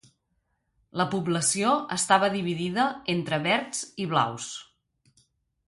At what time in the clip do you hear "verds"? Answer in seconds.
3.47-3.85